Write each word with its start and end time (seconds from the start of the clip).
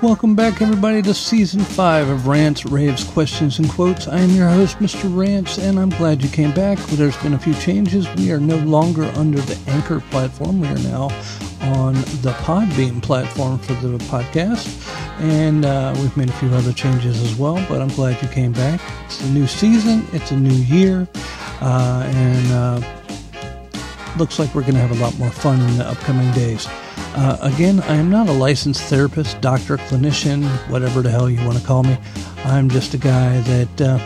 Welcome 0.00 0.36
back, 0.36 0.62
everybody, 0.62 1.02
to 1.02 1.12
season 1.12 1.58
five 1.58 2.08
of 2.08 2.28
Rants, 2.28 2.64
Raves, 2.64 3.02
Questions, 3.02 3.58
and 3.58 3.68
Quotes. 3.68 4.06
I 4.06 4.20
am 4.20 4.30
your 4.30 4.48
host, 4.48 4.78
Mr. 4.78 5.12
Rants, 5.12 5.58
and 5.58 5.76
I'm 5.76 5.88
glad 5.90 6.22
you 6.22 6.28
came 6.28 6.54
back. 6.54 6.78
There's 6.90 7.16
been 7.16 7.34
a 7.34 7.38
few 7.38 7.52
changes. 7.54 8.06
We 8.14 8.30
are 8.30 8.38
no 8.38 8.58
longer 8.58 9.06
under 9.16 9.40
the 9.40 9.58
Anchor 9.68 9.98
platform. 9.98 10.60
We 10.60 10.68
are 10.68 10.78
now 10.78 11.06
on 11.62 11.94
the 12.22 12.32
Podbean 12.44 13.02
platform 13.02 13.58
for 13.58 13.72
the 13.74 13.98
podcast, 14.04 14.68
and 15.20 15.64
uh, 15.64 15.92
we've 15.98 16.16
made 16.16 16.28
a 16.28 16.34
few 16.34 16.50
other 16.50 16.72
changes 16.72 17.20
as 17.20 17.34
well. 17.34 17.56
But 17.68 17.82
I'm 17.82 17.88
glad 17.88 18.22
you 18.22 18.28
came 18.28 18.52
back. 18.52 18.80
It's 19.06 19.20
a 19.22 19.30
new 19.30 19.48
season. 19.48 20.06
It's 20.12 20.30
a 20.30 20.36
new 20.36 20.54
year, 20.54 21.08
uh, 21.60 22.04
and 22.06 22.52
uh, 22.52 24.14
looks 24.16 24.38
like 24.38 24.54
we're 24.54 24.62
going 24.62 24.74
to 24.74 24.80
have 24.80 24.92
a 24.92 25.02
lot 25.02 25.18
more 25.18 25.30
fun 25.30 25.60
in 25.60 25.76
the 25.76 25.88
upcoming 25.88 26.30
days. 26.34 26.68
Uh, 27.20 27.36
again, 27.40 27.80
I 27.80 27.96
am 27.96 28.10
not 28.10 28.28
a 28.28 28.32
licensed 28.32 28.84
therapist, 28.84 29.40
doctor, 29.40 29.76
clinician, 29.76 30.44
whatever 30.70 31.02
the 31.02 31.10
hell 31.10 31.28
you 31.28 31.44
want 31.44 31.58
to 31.58 31.66
call 31.66 31.82
me. 31.82 31.98
I'm 32.44 32.70
just 32.70 32.94
a 32.94 32.96
guy 32.96 33.40
that 33.40 33.80
uh, 33.80 33.98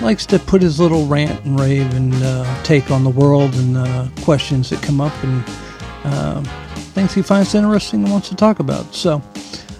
likes 0.00 0.24
to 0.26 0.38
put 0.38 0.62
his 0.62 0.78
little 0.78 1.04
rant 1.08 1.44
and 1.44 1.58
rave 1.58 1.92
and 1.94 2.14
uh, 2.22 2.62
take 2.62 2.92
on 2.92 3.02
the 3.02 3.10
world 3.10 3.52
and 3.56 3.76
uh, 3.76 4.06
questions 4.20 4.70
that 4.70 4.80
come 4.84 5.00
up 5.00 5.12
and 5.24 5.42
uh, 6.04 6.42
things 6.94 7.12
he 7.12 7.22
finds 7.22 7.56
interesting 7.56 8.04
and 8.04 8.12
wants 8.12 8.28
to 8.28 8.36
talk 8.36 8.60
about. 8.60 8.94
So, 8.94 9.18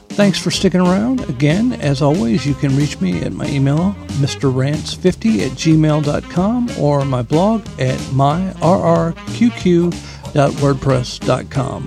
thanks 0.08 0.40
for 0.40 0.50
sticking 0.50 0.80
around. 0.80 1.20
Again, 1.30 1.74
as 1.74 2.02
always, 2.02 2.44
you 2.44 2.54
can 2.54 2.76
reach 2.76 3.00
me 3.00 3.22
at 3.22 3.32
my 3.32 3.46
email, 3.46 3.94
mrrants50 4.18 5.46
at 5.46 5.52
gmail.com, 5.52 6.70
or 6.80 7.04
my 7.04 7.22
blog 7.22 7.64
at 7.78 8.00
myrrqq.com 8.10 9.92
www.wordpress.com. 10.32 11.84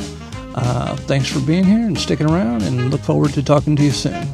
Uh, 0.55 0.95
thanks 0.95 1.27
for 1.27 1.39
being 1.41 1.63
here 1.63 1.85
and 1.85 1.97
sticking 1.97 2.29
around, 2.29 2.63
and 2.63 2.89
look 2.91 3.01
forward 3.01 3.33
to 3.33 3.43
talking 3.43 3.75
to 3.75 3.83
you 3.83 3.91
soon. 3.91 4.27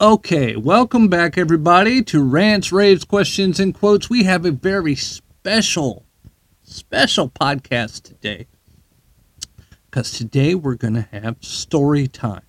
Okay, 0.00 0.56
welcome 0.56 1.08
back, 1.08 1.36
everybody, 1.36 2.02
to 2.04 2.22
Rants, 2.22 2.72
Raves, 2.72 3.04
Questions, 3.04 3.60
and 3.60 3.74
Quotes. 3.74 4.08
We 4.08 4.24
have 4.24 4.46
a 4.46 4.50
very 4.50 4.94
special, 4.94 6.06
special 6.62 7.28
podcast 7.28 8.02
today 8.02 8.46
because 9.90 10.12
today 10.12 10.54
we're 10.54 10.76
going 10.76 10.94
to 10.94 11.08
have 11.12 11.36
story 11.40 12.06
time. 12.06 12.42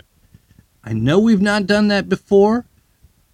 I 0.84 0.94
know 0.94 1.20
we've 1.20 1.42
not 1.42 1.68
done 1.68 1.90
that 1.90 2.08
before, 2.08 2.66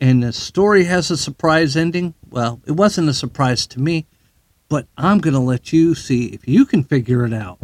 and 0.02 0.23
the 0.23 0.33
story 0.33 0.85
has 0.85 1.11
a 1.11 1.17
surprise 1.17 1.75
ending. 1.75 2.13
Well, 2.30 2.61
it 2.66 2.72
wasn't 2.72 3.09
a 3.09 3.14
surprise 3.14 3.66
to 3.67 3.80
me, 3.80 4.06
but 4.70 4.88
I'm 4.97 5.20
going 5.20 5.33
to 5.33 5.39
let 5.39 5.72
you 5.72 5.95
see 5.95 6.25
if 6.28 6.47
you 6.47 6.66
can 6.66 6.84
figure 6.84 7.25
it 7.25 7.34
out. 7.34 7.59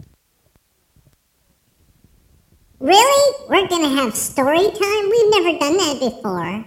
Really? 2.79 3.45
We're 3.49 3.67
going 3.67 3.83
to 3.83 4.01
have 4.01 4.15
story 4.15 4.57
time? 4.57 5.09
We've 5.09 5.31
never 5.31 5.59
done 5.59 5.77
that 5.77 5.97
before. 5.99 6.65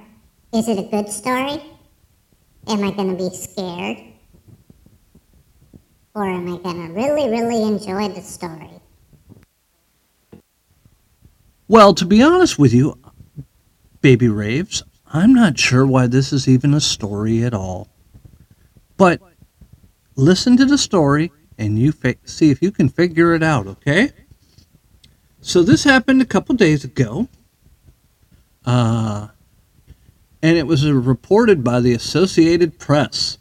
Is 0.52 0.68
it 0.68 0.78
a 0.78 0.82
good 0.82 1.10
story? 1.10 1.62
Am 2.68 2.82
I 2.82 2.90
going 2.90 3.16
to 3.16 3.22
be 3.22 3.34
scared? 3.34 3.98
Or 6.14 6.24
am 6.26 6.52
I 6.54 6.58
going 6.58 6.86
to 6.86 6.92
really, 6.94 7.28
really 7.28 7.62
enjoy 7.62 8.08
the 8.08 8.22
story? 8.22 8.70
Well, 11.68 11.94
to 11.94 12.04
be 12.04 12.22
honest 12.22 12.58
with 12.58 12.72
you, 12.72 12.98
Baby 14.00 14.28
Raves, 14.28 14.82
I'm 15.12 15.32
not 15.32 15.58
sure 15.58 15.86
why 15.86 16.06
this 16.06 16.32
is 16.32 16.48
even 16.48 16.74
a 16.74 16.80
story 16.80 17.42
at 17.44 17.54
all. 17.54 17.88
But 18.96 19.20
listen 20.16 20.56
to 20.56 20.64
the 20.64 20.78
story 20.78 21.32
and 21.58 21.78
you 21.78 21.92
fi- 21.92 22.18
see 22.24 22.50
if 22.50 22.60
you 22.60 22.70
can 22.70 22.88
figure 22.88 23.34
it 23.34 23.42
out, 23.42 23.66
okay? 23.66 24.10
So 25.40 25.62
this 25.62 25.84
happened 25.84 26.20
a 26.22 26.26
couple 26.26 26.54
days 26.54 26.84
ago. 26.84 27.28
Uh, 28.64 29.28
and 30.42 30.56
it 30.56 30.66
was 30.66 30.84
uh, 30.84 30.92
reported 30.92 31.62
by 31.62 31.80
the 31.80 31.92
Associated 31.92 32.78
Press. 32.78 33.38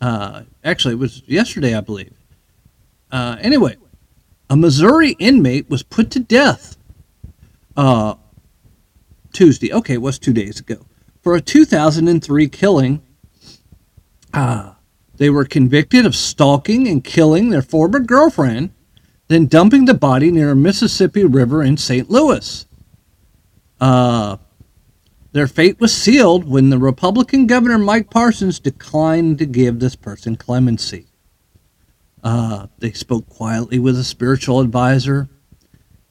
Uh, 0.00 0.42
actually, 0.64 0.94
it 0.94 0.98
was 0.98 1.22
yesterday, 1.26 1.74
I 1.74 1.80
believe. 1.80 2.14
Uh, 3.12 3.36
anyway, 3.40 3.76
a 4.48 4.56
Missouri 4.56 5.12
inmate 5.18 5.68
was 5.68 5.82
put 5.82 6.10
to 6.12 6.20
death 6.20 6.76
uh, 7.76 8.14
Tuesday. 9.32 9.72
Okay, 9.72 9.94
it 9.94 10.02
was 10.02 10.18
two 10.18 10.32
days 10.32 10.60
ago. 10.60 10.86
For 11.22 11.34
a 11.34 11.40
2003 11.40 12.48
killing, 12.48 13.02
ah, 14.32 14.76
they 15.16 15.28
were 15.28 15.44
convicted 15.44 16.06
of 16.06 16.16
stalking 16.16 16.88
and 16.88 17.04
killing 17.04 17.50
their 17.50 17.62
former 17.62 18.00
girlfriend, 18.00 18.70
then 19.28 19.46
dumping 19.46 19.84
the 19.84 19.94
body 19.94 20.30
near 20.30 20.50
a 20.50 20.56
Mississippi 20.56 21.24
River 21.24 21.62
in 21.62 21.76
St. 21.76 22.10
Louis. 22.10 22.64
Uh, 23.80 24.38
their 25.32 25.46
fate 25.46 25.78
was 25.78 25.94
sealed 25.94 26.48
when 26.48 26.70
the 26.70 26.78
Republican 26.78 27.46
Governor 27.46 27.78
Mike 27.78 28.10
Parsons 28.10 28.58
declined 28.58 29.38
to 29.38 29.46
give 29.46 29.78
this 29.78 29.94
person 29.94 30.36
clemency. 30.36 31.06
Uh, 32.24 32.66
they 32.78 32.92
spoke 32.92 33.28
quietly 33.28 33.78
with 33.78 33.98
a 33.98 34.04
spiritual 34.04 34.60
advisor, 34.60 35.28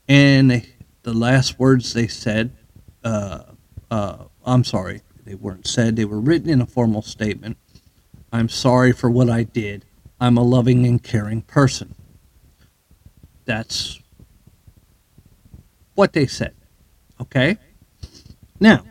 and 0.08 0.50
they, 0.50 0.70
the 1.04 1.14
last 1.14 1.60
words 1.60 1.94
they 1.94 2.08
said 2.08 2.56
uh, 3.04 3.44
uh, 3.92 4.18
I'm 4.46 4.64
sorry, 4.64 5.02
they 5.26 5.36
weren't 5.36 5.68
said, 5.68 5.96
they 5.96 6.06
were 6.06 6.20
written 6.20 6.50
in 6.50 6.62
a 6.62 6.66
formal 6.66 7.02
statement. 7.02 7.58
I'm 8.32 8.50
sorry 8.50 8.92
for 8.92 9.10
what 9.10 9.30
I 9.30 9.44
did. 9.44 9.86
I'm 10.20 10.38
a 10.38 10.44
loving 10.44 10.86
and 10.86 11.02
caring 11.02 11.42
person. 11.42 11.96
That's 13.46 14.00
what 15.96 16.14
they 16.14 16.28
said. 16.28 16.54
Okay? 17.20 17.58
Now, 18.60 18.84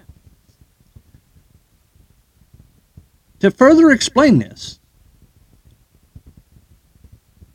to 3.41 3.51
further 3.51 3.91
explain 3.91 4.39
this, 4.39 4.81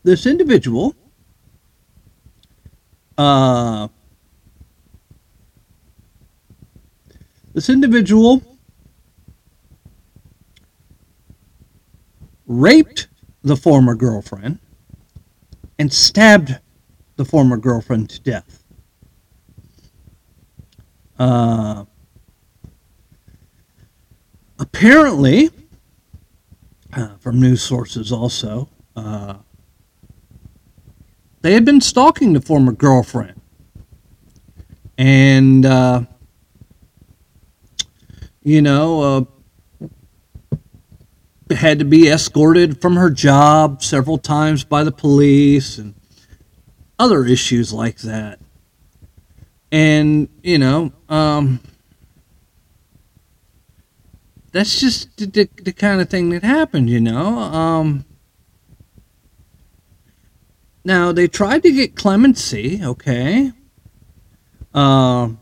this 0.03 0.25
individual 0.25 0.95
uh, 3.17 3.87
This 7.53 7.69
individual 7.69 8.41
raped 12.47 13.07
the 13.43 13.55
former 13.55 13.95
girlfriend 13.95 14.59
and 15.77 15.91
stabbed 15.93 16.59
the 17.15 17.25
former 17.25 17.57
girlfriend 17.57 18.09
to 18.09 18.19
death. 18.21 18.63
Uh, 21.19 21.85
apparently, 24.57 25.51
uh, 26.93 27.15
from 27.19 27.39
news 27.39 27.61
sources 27.61 28.11
also, 28.11 28.67
uh, 28.95 29.35
they 31.41 31.53
had 31.53 31.65
been 31.65 31.81
stalking 31.81 32.33
the 32.33 32.41
former 32.41 32.71
girlfriend. 32.71 33.39
And 34.97 35.65
uh, 35.65 36.03
you 38.43 38.61
know, 38.61 39.01
uh, 39.01 39.23
had 41.55 41.79
to 41.79 41.85
be 41.85 42.09
escorted 42.09 42.81
from 42.81 42.95
her 42.95 43.09
job 43.09 43.83
several 43.83 44.17
times 44.17 44.63
by 44.63 44.83
the 44.83 44.91
police 44.91 45.77
and 45.77 45.93
other 46.97 47.25
issues 47.25 47.71
like 47.73 47.97
that. 47.99 48.39
And, 49.71 50.29
you 50.43 50.57
know, 50.57 50.93
um, 51.09 51.59
that's 54.51 54.79
just 54.79 55.17
the, 55.17 55.25
the, 55.25 55.49
the, 55.63 55.73
kind 55.73 55.99
of 55.99 56.09
thing 56.09 56.29
that 56.29 56.43
happened, 56.43 56.89
you 56.89 57.01
know. 57.01 57.39
Um, 57.39 58.05
now, 60.85 61.11
they 61.11 61.27
tried 61.27 61.63
to 61.63 61.71
get 61.71 61.95
clemency, 61.95 62.81
okay. 62.83 63.51
Um, 64.73 65.39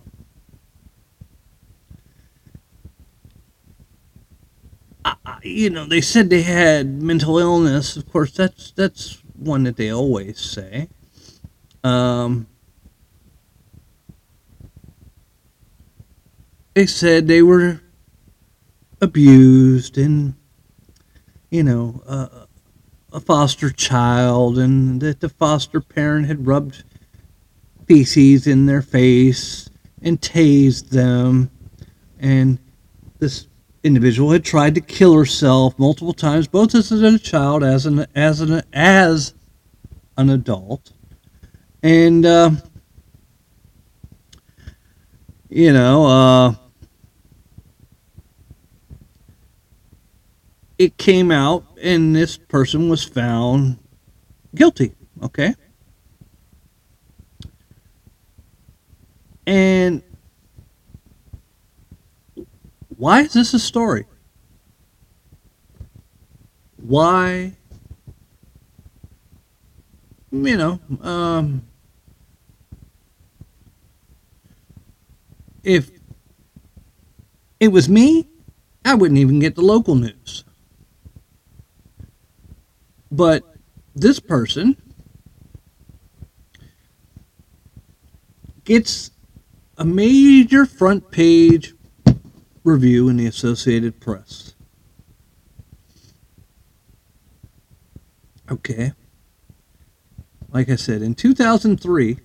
you 5.44 5.70
know, 5.70 5.86
they 5.86 6.02
said 6.02 6.30
they 6.30 6.44
had 6.44 7.02
mental 7.02 7.38
illness. 7.40 7.98
Of 7.98 8.12
course, 8.12 8.32
that's 8.32 8.72
that's 8.72 9.22
one 9.36 9.64
that 9.64 9.78
they 9.78 9.92
always 9.92 10.40
say. 10.40 10.90
Um, 11.84 12.48
they 16.74 16.86
said 16.86 17.28
they 17.28 17.42
were 17.42 17.82
abused 19.02 19.98
and 19.98 20.36
you 21.50 21.64
know 21.64 22.04
uh, 22.06 22.46
a 23.12 23.20
foster 23.20 23.72
child 23.72 24.60
and 24.60 25.02
that 25.02 25.20
the 25.20 25.30
foster 25.30 25.82
parent 25.82 26.28
had 26.28 26.46
rubbed 26.46 26.84
feces 27.88 28.46
in 28.46 28.68
their 28.68 28.82
face 28.82 29.70
and 30.04 30.22
tased 30.22 30.90
them 30.90 31.50
and 32.20 32.60
this 33.20 33.48
individual 33.84 34.32
had 34.32 34.44
tried 34.44 34.76
to 34.76 34.82
kill 34.82 35.16
herself 35.16 35.78
multiple 35.80 36.14
times, 36.14 36.48
both 36.48 36.76
as 36.76 36.92
a 36.92 37.20
child, 37.20 37.64
as 37.64 37.86
an 37.86 38.06
as 38.16 38.42
an 38.42 38.62
as 38.74 39.34
an 40.18 40.30
adult. 40.30 40.92
And, 41.84 42.26
uh, 42.26 42.52
you 45.50 45.74
know, 45.74 46.06
uh, 46.06 46.54
it 50.78 50.98
came 50.98 51.32
out 51.32 51.66
and 51.82 52.16
this 52.16 52.38
person 52.38 52.88
was 52.88 53.04
found 53.04 53.80
guilty, 54.54 54.94
okay? 55.24 55.56
And 59.48 60.04
why 63.02 63.22
is 63.22 63.34
this 63.34 63.52
a 63.56 63.58
story? 63.58 64.06
Why, 66.78 67.54
you 70.32 70.56
know, 70.56 70.80
um, 71.02 71.64
if 75.64 75.90
it 77.60 77.70
was 77.70 77.90
me, 77.90 78.28
I 78.86 78.94
wouldn't 78.94 79.20
even 79.20 79.40
get 79.40 79.56
the 79.56 79.64
local 79.64 79.96
news. 79.96 80.44
But 83.12 83.44
this 83.96 84.20
person 84.20 84.78
gets 88.64 89.10
a 89.80 89.86
major 89.86 90.68
front 90.68 91.10
page 91.10 91.74
review 92.64 93.10
in 93.10 93.18
the 93.18 93.26
Associated 93.26 94.00
Press. 94.00 94.54
Okay. 98.50 98.94
Like 100.52 100.70
I 100.70 100.76
said, 100.76 101.02
in 101.02 101.16
2003, 101.16 102.20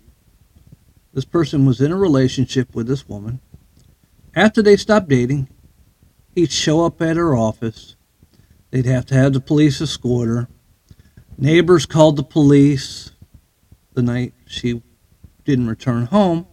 this 1.12 1.24
person 1.24 1.64
was 1.64 1.80
in 1.80 1.92
a 1.92 1.96
relationship 1.96 2.74
with 2.74 2.88
this 2.88 3.08
woman. 3.08 3.40
After 4.34 4.60
they 4.60 4.76
stopped 4.76 5.08
dating, 5.08 5.48
he'd 6.34 6.50
show 6.50 6.84
up 6.84 7.00
at 7.00 7.16
her 7.16 7.34
office. 7.34 7.96
They'd 8.70 8.86
have 8.86 9.06
to 9.06 9.14
have 9.14 9.32
the 9.32 9.40
police 9.40 9.80
escort 9.80 10.28
her. 10.28 10.48
Neighbors 11.38 11.86
called 11.86 12.16
the 12.16 12.22
police 12.24 13.12
the 13.94 14.02
night 14.02 14.34
she 14.46 14.82
didn't 15.44 15.68
return 15.68 16.06
home. 16.06 16.46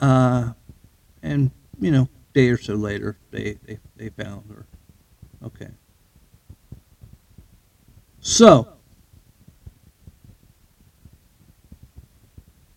Uh, 0.00 0.52
and, 1.22 1.50
you 1.82 1.90
know, 1.90 2.08
day 2.32 2.48
or 2.48 2.56
so 2.56 2.74
later, 2.74 3.18
they, 3.30 3.58
they, 3.64 3.78
they 3.96 4.08
found 4.08 4.48
her. 4.48 4.66
Okay. 5.44 5.68
So, 8.20 8.68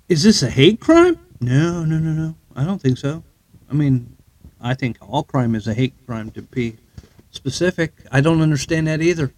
is 0.09 0.23
this 0.23 0.41
a 0.41 0.49
hate 0.49 0.79
crime? 0.79 1.19
No, 1.39 1.85
no, 1.85 1.99
no, 1.99 2.11
no. 2.11 2.35
I 2.55 2.63
don't 2.63 2.81
think 2.81 2.97
so. 2.97 3.23
I 3.69 3.73
mean, 3.73 4.17
I 4.59 4.73
think 4.73 4.97
all 5.01 5.23
crime 5.23 5.53
is 5.53 5.67
a 5.67 5.73
hate 5.73 5.93
crime 6.07 6.31
to 6.31 6.41
be 6.41 6.77
specific. 7.29 7.93
I 8.11 8.21
don't 8.21 8.41
understand 8.41 8.87
that 8.87 9.01
either. 9.01 9.31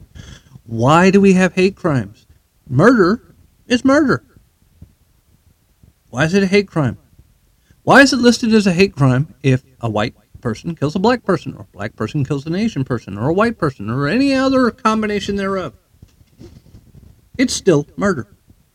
Why 0.65 1.11
do 1.11 1.19
we 1.19 1.33
have 1.33 1.55
hate 1.55 1.75
crimes? 1.75 2.25
Murder 2.69 3.35
is 3.67 3.83
murder. 3.83 4.23
Why 6.09 6.23
is 6.23 6.33
it 6.33 6.43
a 6.43 6.47
hate 6.47 6.67
crime? 6.67 6.97
Why 7.87 8.01
is 8.01 8.11
it 8.11 8.17
listed 8.17 8.53
as 8.53 8.67
a 8.67 8.73
hate 8.73 8.93
crime 8.93 9.33
if 9.41 9.63
a 9.79 9.89
white 9.89 10.13
person 10.41 10.75
kills 10.75 10.97
a 10.97 10.99
black 10.99 11.23
person, 11.23 11.55
or 11.55 11.61
a 11.61 11.71
black 11.71 11.95
person 11.95 12.25
kills 12.25 12.45
an 12.45 12.53
Asian 12.53 12.83
person, 12.83 13.17
or 13.17 13.29
a 13.29 13.33
white 13.33 13.57
person, 13.57 13.89
or 13.89 14.09
any 14.09 14.33
other 14.33 14.69
combination 14.71 15.37
thereof? 15.37 15.73
It's 17.37 17.53
still 17.53 17.87
murder. 17.95 18.27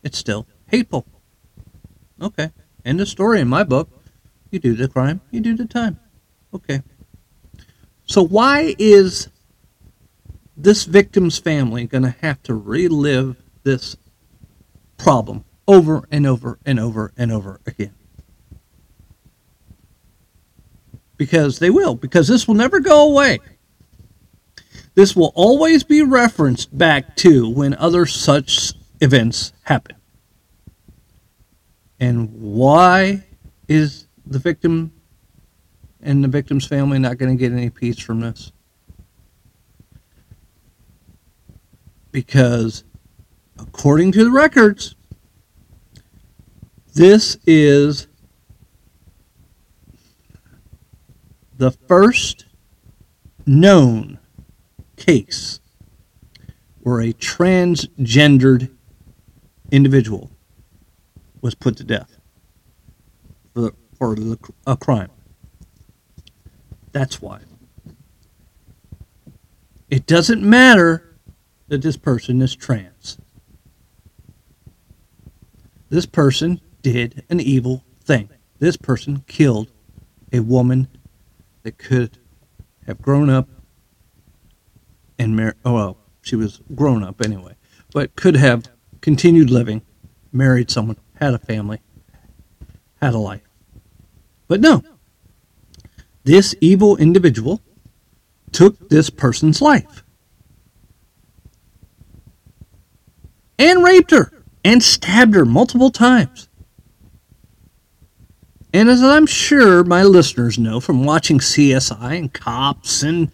It's 0.02 0.16
still 0.16 0.46
hateful. 0.68 1.04
Okay. 2.22 2.52
End 2.86 3.02
of 3.02 3.06
story 3.08 3.42
in 3.42 3.48
my 3.48 3.64
book. 3.64 3.90
You 4.50 4.58
do 4.58 4.74
the 4.74 4.88
crime, 4.88 5.20
you 5.30 5.40
do 5.42 5.54
the 5.54 5.66
time. 5.66 6.00
Okay. 6.54 6.80
So 8.06 8.22
why 8.22 8.74
is 8.78 9.28
this 10.56 10.86
victim's 10.86 11.38
family 11.38 11.86
going 11.86 12.04
to 12.04 12.16
have 12.22 12.42
to 12.44 12.54
relive 12.54 13.36
this 13.62 13.94
problem 14.96 15.44
over 15.68 16.08
and 16.10 16.26
over 16.26 16.58
and 16.64 16.80
over 16.80 17.12
and 17.18 17.30
over 17.30 17.60
again. 17.66 17.92
Because 21.24 21.58
they 21.58 21.70
will, 21.70 21.94
because 21.94 22.28
this 22.28 22.48
will 22.48 22.54
never 22.54 22.80
go 22.80 23.10
away. 23.10 23.38
This 24.94 25.14
will 25.14 25.32
always 25.34 25.84
be 25.84 26.02
referenced 26.02 26.76
back 26.76 27.16
to 27.16 27.48
when 27.48 27.74
other 27.74 28.06
such 28.06 28.72
events 29.00 29.52
happen. 29.62 29.96
And 32.00 32.30
why 32.32 33.24
is 33.68 34.06
the 34.26 34.38
victim 34.38 34.92
and 36.00 36.24
the 36.24 36.28
victim's 36.28 36.66
family 36.66 36.98
not 36.98 37.18
going 37.18 37.36
to 37.36 37.40
get 37.40 37.52
any 37.52 37.70
peace 37.70 37.98
from 37.98 38.20
this? 38.20 38.52
because 42.12 42.84
according 43.58 44.12
to 44.12 44.24
the 44.24 44.30
records, 44.30 44.94
this 46.94 47.38
is 47.46 48.06
the 51.62 51.70
first 51.70 52.46
known 53.46 54.18
case 54.96 55.60
where 56.80 57.00
a 57.00 57.12
transgendered 57.12 58.68
individual 59.70 60.32
was 61.40 61.54
put 61.54 61.76
to 61.76 61.84
death 61.84 62.18
for, 63.54 63.74
for 63.96 64.16
a 64.66 64.76
crime. 64.76 65.12
That's 66.90 67.22
why. 67.22 67.42
It 69.88 70.04
doesn't 70.04 70.42
matter 70.42 71.16
that 71.68 71.82
this 71.82 71.96
person 71.96 72.42
is 72.42 72.56
trans. 72.56 73.18
This 75.90 76.06
person 76.06 76.60
did 76.82 77.22
an 77.30 77.38
evil 77.38 77.84
thing. 78.02 78.30
This 78.58 78.76
person 78.76 79.22
killed 79.28 79.70
a 80.32 80.40
woman 80.40 80.88
that 81.62 81.78
could 81.78 82.18
have 82.86 83.00
grown 83.00 83.30
up 83.30 83.48
and 85.18 85.36
married. 85.36 85.54
Oh, 85.64 85.74
well, 85.74 85.96
she 86.22 86.36
was 86.36 86.60
grown 86.74 87.02
up 87.02 87.20
anyway, 87.24 87.54
but 87.92 88.14
could 88.16 88.36
have 88.36 88.68
continued 89.00 89.50
living, 89.50 89.82
married 90.32 90.70
someone, 90.70 90.96
had 91.14 91.34
a 91.34 91.38
family, 91.38 91.80
had 93.00 93.14
a 93.14 93.18
life. 93.18 93.42
But 94.48 94.60
no, 94.60 94.82
this 96.24 96.54
evil 96.60 96.96
individual 96.96 97.60
took 98.52 98.88
this 98.88 99.10
person's 99.10 99.62
life. 99.62 100.02
and 103.62 103.84
raped 103.84 104.10
her 104.10 104.32
and 104.64 104.82
stabbed 104.82 105.34
her 105.34 105.44
multiple 105.44 105.90
times. 105.90 106.48
And 108.72 108.88
as 108.88 109.02
I'm 109.02 109.26
sure 109.26 109.84
my 109.84 110.02
listeners 110.02 110.58
know 110.58 110.80
from 110.80 111.04
watching 111.04 111.38
CSI 111.38 112.18
and 112.18 112.32
Cops 112.32 113.02
and 113.02 113.30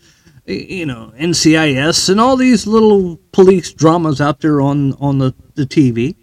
you 0.47 0.87
know 0.87 1.13
NCIS 1.17 2.09
and 2.09 2.21
all 2.21 2.37
these 2.37 2.67
little 2.67 3.21
police 3.33 3.73
dramas 3.73 4.21
out 4.21 4.41
there 4.41 4.61
on 4.61 4.95
on 4.95 5.19
the, 5.19 5.35
the 5.55 5.65
TV, 5.65 6.17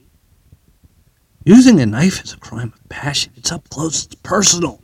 using 1.45 1.79
a 1.79 1.85
knife 1.85 2.23
is 2.23 2.33
a 2.33 2.37
crime 2.37 2.73
of 2.75 2.89
passion. 2.89 3.31
It's 3.37 3.51
up 3.51 3.69
close, 3.69 4.05
it's 4.05 4.15
personal. 4.15 4.81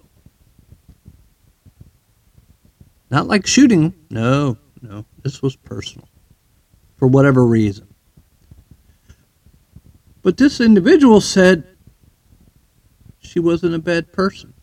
Not 3.09 3.27
like 3.27 3.45
shooting. 3.45 3.93
No, 4.09 4.57
no, 4.81 5.05
this 5.23 5.41
was 5.41 5.57
personal. 5.57 6.07
For 6.95 7.07
whatever 7.07 7.45
reason. 7.45 7.87
But 10.21 10.37
this 10.37 10.61
individual 10.61 11.19
said 11.19 11.70
she 13.31 13.39
wasn't 13.39 13.73
a 13.73 13.79
bad 13.79 14.11
person. 14.11 14.53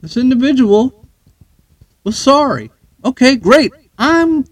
This 0.00 0.16
individual 0.16 1.04
was 2.04 2.16
sorry. 2.16 2.70
Okay, 3.04 3.34
great. 3.34 3.72
I'm 3.98 4.44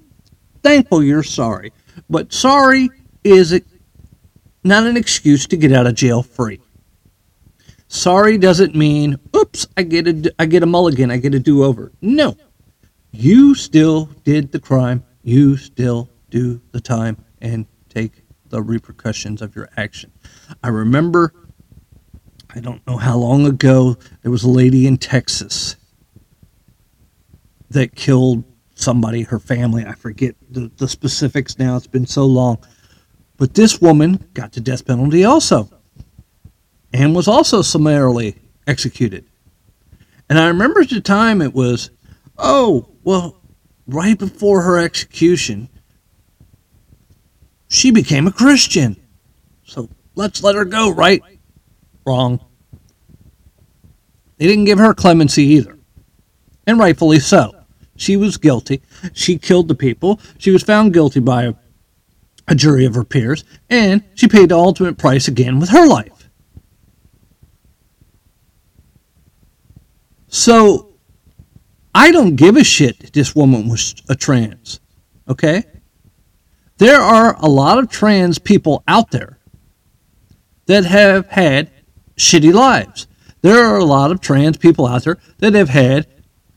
thankful 0.65 1.05
you're 1.05 1.23
sorry. 1.23 1.73
But 2.11 2.33
sorry 2.33 2.91
is 3.23 3.61
not 4.65 4.89
an 4.89 4.97
excuse 4.97 5.47
to 5.47 5.57
get 5.57 5.73
out 5.73 5.87
of 5.87 5.95
jail 5.95 6.25
free. 6.25 6.61
Sorry 7.87 8.39
doesn't 8.39 8.75
mean, 8.75 9.21
oops, 9.37 9.69
I 9.77 9.85
get 9.85 10.09
a, 10.09 10.35
I 10.41 10.47
get 10.47 10.65
a 10.65 10.67
mulligan, 10.67 11.13
I 11.13 11.19
get 11.19 11.33
a 11.37 11.39
do 11.39 11.63
over. 11.63 11.93
No. 12.03 12.37
You 13.13 13.55
still 13.55 14.07
did 14.25 14.51
the 14.51 14.59
crime. 14.59 15.05
You 15.23 15.57
still 15.57 16.11
do 16.29 16.61
the 16.73 16.81
time 16.81 17.19
and 17.41 17.67
take 17.89 18.25
the 18.49 18.61
repercussions 18.61 19.43
of 19.43 19.55
your 19.55 19.69
action. 19.77 20.11
I 20.61 20.69
remember, 20.69 21.33
I 22.55 22.61
don't 22.61 22.87
know 22.87 22.97
how 22.97 23.17
long 23.17 23.47
ago, 23.47 23.97
there 24.23 24.31
was 24.31 24.45
a 24.45 24.49
lady 24.49 24.87
in 24.87 24.97
Texas 24.97 25.77
that 27.71 27.97
killed 27.97 28.45
somebody, 28.77 29.23
her 29.23 29.41
family. 29.41 29.85
I 29.85 29.95
forget 29.95 30.37
the, 30.51 30.71
the 30.77 30.87
specifics 30.87 31.59
now. 31.59 31.77
It's 31.77 31.89
been 31.89 32.07
so 32.07 32.25
long. 32.25 32.59
But 33.37 33.55
this 33.55 33.81
woman 33.81 34.29
got 34.35 34.53
the 34.53 34.61
death 34.61 34.87
penalty 34.87 35.25
also 35.25 35.69
and 36.93 37.15
was 37.15 37.27
also 37.27 37.63
summarily 37.63 38.37
executed. 38.67 39.25
And 40.29 40.39
I 40.39 40.47
remember 40.47 40.81
at 40.81 40.91
the 40.91 41.01
time 41.01 41.43
it 41.43 41.53
was, 41.53 41.91
oh, 42.39 42.89
well, 43.03 43.37
right 43.89 44.17
before 44.17 44.63
her 44.63 44.79
execution, 44.79 45.69
she 47.69 47.91
became 47.91 48.29
a 48.29 48.33
Christian. 48.33 48.97
So 49.65 49.89
let's 50.15 50.43
let 50.45 50.55
her 50.55 50.65
go, 50.65 50.91
right? 50.91 51.21
Wrong. 52.07 52.45
They 54.39 54.47
didn't 54.47 54.65
give 54.65 54.79
her 54.79 54.95
clemency 54.95 55.45
either. 55.45 55.79
And 56.67 56.79
rightfully 56.79 57.21
so. 57.21 57.53
She 57.97 58.17
was 58.17 58.37
guilty. 58.37 58.83
She 59.13 59.39
killed 59.39 59.69
the 59.69 59.75
people. 59.75 60.21
She 60.39 60.51
was 60.51 60.63
found 60.63 60.93
guilty 60.93 61.21
by 61.21 61.45
a, 61.45 61.55
a 62.49 62.55
jury 62.55 62.85
of 62.85 62.95
her 62.95 63.05
peers. 63.05 63.45
And 63.71 64.03
she 64.15 64.27
paid 64.27 64.49
the 64.49 64.57
ultimate 64.57 64.99
price 64.99 65.29
again 65.29 65.61
with 65.61 65.71
her 65.71 65.87
life. 65.87 66.29
So 70.29 70.95
I 71.95 72.11
don't 72.11 72.35
give 72.35 72.57
a 72.57 72.65
shit 72.65 72.99
that 73.01 73.13
this 73.13 73.37
woman 73.37 73.69
was 73.69 73.95
a 74.09 74.17
trans. 74.17 74.81
Okay? 75.29 75.65
There 76.79 77.01
are 77.01 77.37
a 77.39 77.47
lot 77.47 77.79
of 77.79 77.89
trans 77.89 78.41
people 78.41 78.83
out 78.89 79.13
there 79.13 79.39
that 80.67 80.85
have 80.85 81.29
had 81.29 81.71
shitty 82.17 82.53
lives. 82.53 83.07
There 83.43 83.65
are 83.65 83.79
a 83.79 83.85
lot 83.85 84.11
of 84.11 84.21
trans 84.21 84.57
people 84.57 84.87
out 84.87 85.05
there 85.05 85.19
that 85.39 85.55
have 85.55 85.69
had 85.69 86.07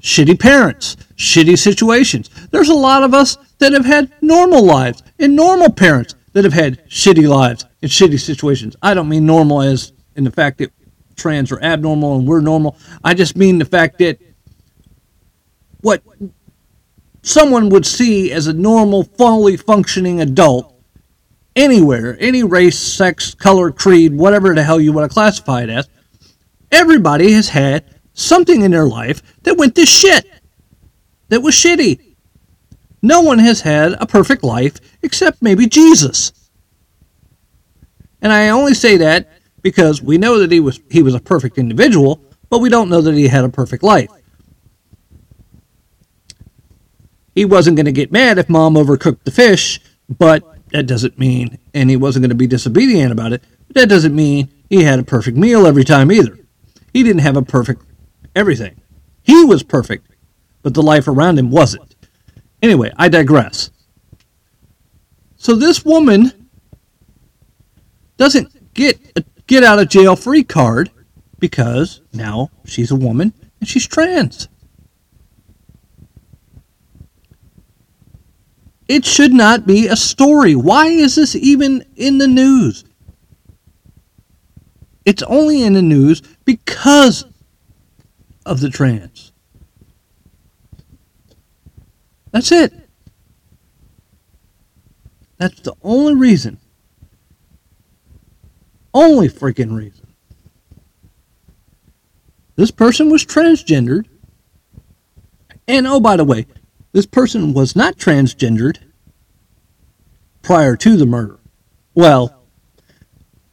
shitty 0.02 0.40
parents, 0.40 0.96
shitty 1.16 1.58
situations. 1.58 2.30
There's 2.52 2.70
a 2.70 2.74
lot 2.74 3.04
of 3.04 3.14
us 3.14 3.38
that 3.60 3.74
have 3.74 3.86
had 3.86 4.12
normal 4.22 4.64
lives 4.64 5.04
and 5.20 5.36
normal 5.36 5.72
parents 5.72 6.16
that 6.34 6.44
have 6.44 6.54
had 6.54 6.88
shitty 6.88 7.28
lives 7.28 7.66
and 7.82 7.92
shitty 7.92 8.20
situations. 8.20 8.76
I 8.82 8.94
don't 8.94 9.10
mean 9.10 9.26
normal 9.26 9.62
as 9.62 9.92
in 10.16 10.24
the 10.24 10.32
fact 10.32 10.60
that 10.60 10.72
trans 11.16 11.52
are 11.52 11.62
abnormal 11.62 12.18
and 12.18 12.28
we're 12.28 12.42
normal. 12.42 12.78
I 13.04 13.14
just 13.14 13.36
mean 13.36 13.58
the 13.58 13.66
fact 13.66 13.98
that 14.00 14.20
what 15.82 16.04
someone 17.22 17.70
would 17.70 17.86
see 17.86 18.32
as 18.32 18.48
a 18.48 18.54
normal, 18.54 19.04
fully 19.04 19.58
functioning 19.58 20.22
adult 20.22 20.74
anywhere, 21.58 22.16
any 22.20 22.44
race, 22.44 22.78
sex, 22.78 23.34
color, 23.34 23.72
creed, 23.72 24.16
whatever 24.16 24.54
the 24.54 24.64
hell 24.64 24.80
you 24.80 24.94
want 24.94 25.10
to 25.10 25.14
classify 25.14 25.64
it 25.64 25.70
as, 25.70 25.90
everybody 26.72 27.34
has 27.34 27.50
had 27.50 27.84
something 28.14 28.62
in 28.62 28.72
their 28.72 28.86
life 28.86 29.22
that 29.44 29.58
went 29.58 29.76
to 29.76 29.86
shit, 29.86 30.26
that 31.30 31.42
was 31.42 31.56
shitty. 31.56 32.16
No 33.02 33.22
one 33.22 33.40
has 33.40 33.62
had 33.62 33.94
a 33.94 34.06
perfect 34.06 34.44
life 34.44 34.76
except 35.02 35.42
maybe 35.42 35.68
Jesus. 35.68 36.32
And 38.22 38.32
I 38.32 38.50
only 38.50 38.74
say 38.74 38.98
that 38.98 39.30
because 39.62 40.02
we 40.02 40.18
know 40.18 40.40
that 40.40 40.52
he 40.52 40.60
was 40.60 40.80
he 40.90 41.04
was 41.04 41.14
a 41.14 41.20
perfect 41.20 41.58
individual, 41.58 42.22
but 42.50 42.60
we 42.60 42.70
don't 42.70 42.90
know 42.90 43.02
that 43.02 43.14
he 43.14 43.28
had 43.28 43.44
a 43.44 43.50
perfect 43.50 43.84
life. 43.84 44.10
He 47.36 47.46
wasn't 47.46 47.76
going 47.76 47.86
to 47.86 47.92
get 47.92 48.12
mad 48.12 48.40
if 48.40 48.50
mom 48.50 48.74
overcooked 48.74 49.24
the 49.24 49.32
fish, 49.32 49.80
but 50.10 50.57
that 50.72 50.88
doesn't 50.88 51.18
mean 51.18 51.58
and 51.74 51.90
he 51.90 51.96
wasn't 51.96 52.24
going 52.24 52.30
to 52.30 52.36
be 52.36 52.48
disobedient 52.48 53.12
about 53.12 53.34
it. 53.34 53.44
But 53.68 53.76
that 53.76 53.90
doesn't 53.90 54.16
mean 54.16 54.50
he 54.70 54.84
had 54.84 55.00
a 55.00 55.04
perfect 55.04 55.38
meal 55.38 55.66
every 55.66 55.84
time 55.84 56.12
either. 56.12 56.38
He 56.94 57.04
didn't 57.04 57.22
have 57.22 57.38
a 57.38 57.42
perfect 57.42 57.84
everything. 58.36 58.80
He 59.24 59.44
was 59.44 59.64
perfect, 59.64 60.08
but 60.62 60.74
the 60.74 60.82
life 60.82 61.08
around 61.08 61.38
him 61.38 61.52
wasn't. 61.52 61.96
Anyway, 62.62 62.92
I 62.98 63.10
digress. 63.10 63.72
So 65.36 65.56
this 65.56 65.86
woman 65.86 66.50
doesn't 68.18 68.74
get 68.74 69.00
a 69.16 69.24
get 69.48 69.64
out 69.64 69.80
of 69.80 69.90
jail 69.90 70.16
free 70.16 70.44
card 70.44 70.92
because 71.40 72.02
now 72.14 72.50
she's 72.66 72.92
a 72.92 72.96
woman 72.96 73.34
and 73.60 73.68
she's 73.68 73.88
trans. 73.88 74.50
It 78.88 79.06
should 79.06 79.34
not 79.34 79.68
be 79.68 79.88
a 79.88 79.96
story. 79.96 80.56
Why 80.56 80.88
is 80.88 81.16
this 81.16 81.36
even 81.36 81.84
in 81.96 82.18
the 82.18 82.28
news? 82.28 82.86
It's 85.06 85.24
only 85.24 85.64
in 85.64 85.74
the 85.74 85.82
news 85.82 86.22
because 86.46 87.26
of 88.46 88.62
the 88.62 88.70
trans. 88.70 89.32
That's 92.32 92.52
it. 92.52 92.74
That's 95.38 95.60
the 95.62 95.74
only 95.82 96.16
reason. 96.16 96.60
Only 98.94 99.30
freaking 99.30 99.76
reason. 99.76 100.08
This 102.56 102.72
person 102.72 103.10
was 103.10 103.24
transgendered. 103.24 104.08
And 105.68 105.86
oh, 105.86 106.00
by 106.00 106.18
the 106.18 106.24
way, 106.24 106.48
this 106.98 107.06
person 107.06 107.54
was 107.54 107.76
not 107.76 107.96
transgendered 107.96 108.80
prior 110.42 110.76
to 110.76 110.98
the 110.98 111.06
murder. 111.06 111.38
Well, 111.94 112.42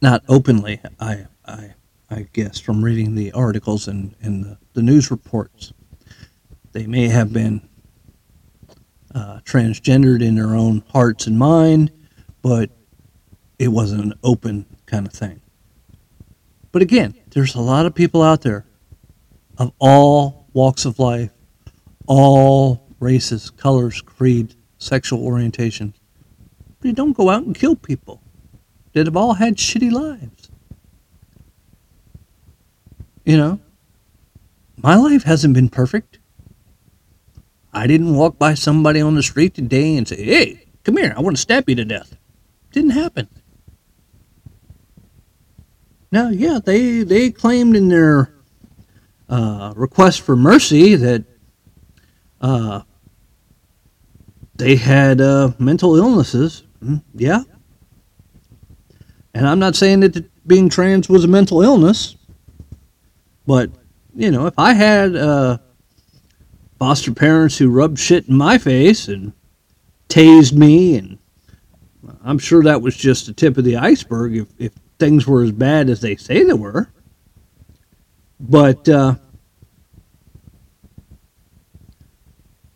not 0.01 0.25
openly, 0.31 0.81
I, 0.99 1.27
I, 1.45 1.75
I 2.09 2.27
guess, 2.33 2.59
from 2.59 2.83
reading 2.83 3.15
the 3.15 3.33
articles 3.33 3.87
and, 3.87 4.15
and 4.23 4.47
the, 4.47 4.59
the 4.73 4.81
news 4.81 5.11
reports. 5.11 5.75
They 6.73 6.87
may 6.87 7.09
have 7.09 7.35
been 7.35 7.69
uh, 9.15 9.41
transgendered 9.41 10.23
in 10.23 10.37
their 10.37 10.55
own 10.55 10.83
hearts 10.89 11.27
and 11.27 11.39
mind, 11.39 11.93
but 12.41 12.71
it 13.59 13.69
wasn't 13.69 14.05
an 14.05 14.15
open 14.23 14.65
kind 14.87 15.07
of 15.07 15.13
thing. 15.13 15.43
But 16.73 16.81
again, 16.81 17.15
there's 17.29 17.57
a 17.57 17.61
lot 17.61 17.85
of 17.85 17.95
people 17.95 18.23
out 18.23 18.41
there 18.41 18.65
of 19.59 19.71
all 19.79 20.49
walks 20.55 20.87
of 20.87 20.99
life, 20.99 21.31
all 22.07 22.84
races, 23.05 23.51
colors, 23.51 24.01
creed, 24.01 24.55
sexual 24.79 25.25
orientation. 25.25 25.95
But 26.81 26.89
you 26.89 26.93
don't 26.95 27.17
go 27.17 27.31
out 27.31 27.45
and 27.45 27.55
kill 27.55 27.77
people 27.77 28.21
that 28.93 29.07
have 29.07 29.17
all 29.17 29.35
had 29.35 29.57
shitty 29.57 29.93
lives. 29.93 30.51
You 33.25 33.37
know, 33.37 33.61
my 34.77 34.97
life 34.97 35.23
hasn't 35.23 35.55
been 35.55 35.69
perfect. 35.69 36.19
I 37.73 37.87
didn't 37.87 38.15
walk 38.15 38.39
by 38.39 38.55
somebody 38.55 39.01
on 39.01 39.15
the 39.15 39.23
street 39.23 39.55
today 39.55 39.97
and 39.97 40.07
say, 40.07 40.23
hey, 40.23 40.67
come 40.85 40.97
here, 40.97 41.13
I 41.17 41.21
want 41.21 41.37
to 41.37 41.41
stab 41.43 41.69
you 41.69 41.75
to 41.77 41.85
death. 41.85 42.17
Didn't 42.73 42.91
happen. 42.91 43.29
Now, 46.13 46.29
yeah, 46.29 46.61
they, 46.65 47.03
they 47.03 47.31
claimed 47.31 47.75
in 47.75 47.89
their 47.89 48.33
uh, 49.29 49.73
request 49.75 50.21
for 50.21 50.37
mercy 50.37 50.95
that 50.95 51.25
uh, 52.41 52.83
they 54.57 54.77
had 54.77 55.21
uh, 55.21 55.53
mental 55.59 55.97
illnesses. 55.97 56.65
Mm, 56.83 57.03
yeah. 57.15 57.43
And 59.35 59.49
I'm 59.49 59.59
not 59.59 59.75
saying 59.75 60.01
that 60.01 60.25
being 60.47 60.69
trans 60.69 61.09
was 61.09 61.25
a 61.25 61.29
mental 61.29 61.63
illness, 61.63 62.17
but, 63.47 63.71
you 64.15 64.31
know, 64.31 64.47
if 64.47 64.59
I 64.59 64.75
had 64.75 65.17
uh, 65.17 65.59
foster 66.79 67.13
parents 67.13 67.59
who 67.59 67.69
rubbed 67.71 67.99
shit 67.99 68.29
in 68.29 68.37
my 68.37 68.59
face 68.59 69.09
and 69.09 69.33
tased 70.09 70.53
me, 70.53 70.97
and 70.97 71.19
I'm 72.23 72.39
sure 72.39 72.63
that 72.63 72.81
was 72.81 72.97
just 72.97 73.27
the 73.27 73.33
tip 73.33 73.59
of 73.59 73.65
the 73.65 73.77
iceberg 73.77 74.37
if, 74.37 74.49
if 74.59 74.73
things 74.99 75.27
were 75.27 75.43
as 75.43 75.53
bad 75.53 75.91
as 75.91 76.01
they 76.01 76.15
say 76.15 76.45
they 76.45 76.53
were. 76.53 76.89
But, 78.39 78.89
uh, 78.89 79.17